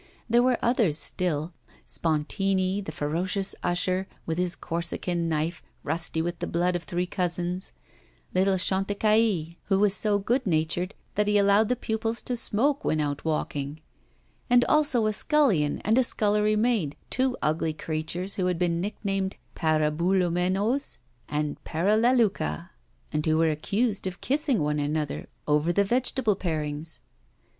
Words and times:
There 0.27 0.41
were 0.41 0.57
others 0.63 0.97
still: 0.97 1.53
Spontini, 1.85 2.81
the 2.81 2.91
ferocious 2.91 3.53
usher, 3.61 4.07
with 4.25 4.39
his 4.39 4.55
Corsican 4.55 5.29
knife, 5.29 5.61
rusty 5.83 6.23
with 6.23 6.39
the 6.39 6.47
blood 6.47 6.75
of 6.75 6.81
three 6.85 7.05
cousins; 7.05 7.71
little 8.33 8.57
Chantecaille, 8.57 9.57
who 9.65 9.77
was 9.79 9.93
so 9.95 10.17
good 10.17 10.47
natured 10.47 10.95
that 11.13 11.27
he 11.27 11.37
allowed 11.37 11.69
the 11.69 11.75
pupils 11.75 12.23
to 12.23 12.35
smoke 12.35 12.83
when 12.83 12.99
out 12.99 13.23
walking; 13.23 13.79
and 14.49 14.65
also 14.65 15.05
a 15.05 15.13
scullion 15.13 15.77
and 15.85 15.99
a 15.99 16.03
scullery 16.03 16.55
maid, 16.55 16.95
two 17.11 17.37
ugly 17.43 17.71
creatures 17.71 18.33
who 18.33 18.47
had 18.47 18.57
been 18.57 18.81
nicknamed 18.81 19.35
Paraboulomenos 19.55 20.97
and 21.29 21.63
Paralleluca, 21.63 22.71
and 23.13 23.23
who 23.23 23.37
were 23.37 23.51
accused 23.51 24.07
of 24.07 24.19
kissing 24.19 24.63
one 24.63 24.79
another 24.79 25.27
over 25.47 25.71
the 25.71 25.83
vegetable 25.83 26.35
parings. 26.35 27.01